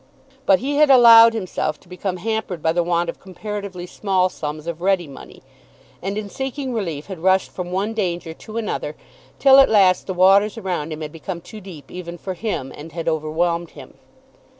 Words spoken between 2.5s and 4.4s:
by the want of comparatively small